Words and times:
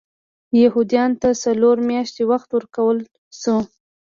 یهودیانو 0.61 1.19
ته 1.21 1.29
څلور 1.43 1.77
میاشتې 1.89 2.23
وخت 2.31 2.49
ورکړل 2.53 2.99
شو. 3.39 3.57